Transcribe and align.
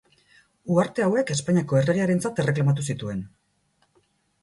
Uharte 0.75 1.03
hauek 1.09 1.35
Espainiako 1.35 1.79
erregearentzat 1.83 2.43
erreklamatu 2.45 2.91
zituen. 2.91 3.25